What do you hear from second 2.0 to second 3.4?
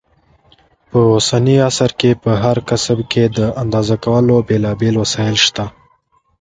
په هر کسب کې د